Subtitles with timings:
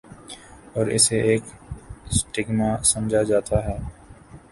[0.75, 1.43] اور اسے ایک
[2.17, 3.77] سٹیگما سمجھا جاتا ہے۔